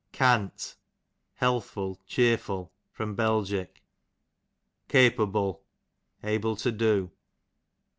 Cant, 0.11 0.77
healthful, 1.35 1.99
chearful. 2.07 2.73
Bel. 2.97 3.45
Capable, 4.87 5.63
able 6.23 6.55
to 6.55 6.71
do. 6.71 7.11